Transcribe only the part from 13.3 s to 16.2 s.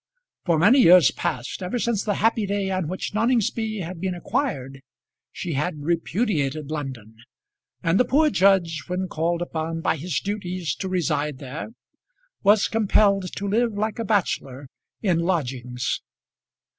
to live like a bachelor, in lodgings.